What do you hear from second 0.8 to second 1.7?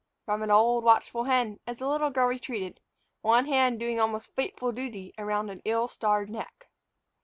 watchful hen